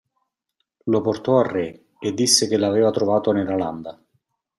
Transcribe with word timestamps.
Lo 0.85 0.99
portò 1.01 1.37
al 1.37 1.45
re 1.45 1.83
e 1.99 2.11
disse 2.15 2.47
che 2.47 2.57
l'aveva 2.57 2.89
trovato 2.89 3.31
nella 3.31 3.55
landa. 3.55 4.03